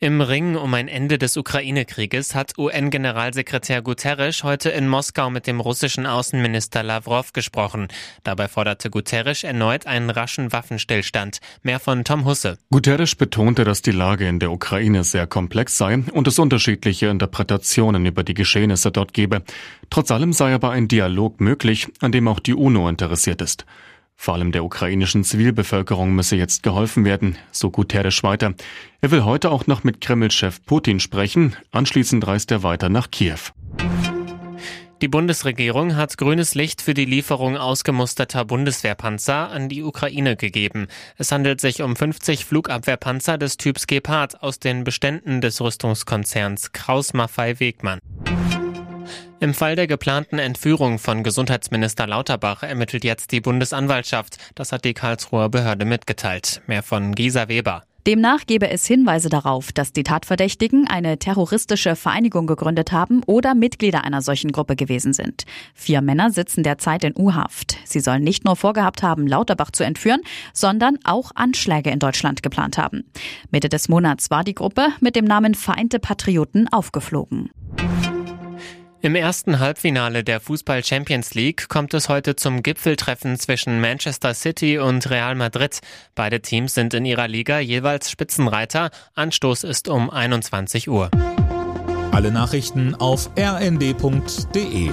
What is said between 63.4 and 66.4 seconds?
Mitglieder einer solchen Gruppe gewesen sind. Vier Männer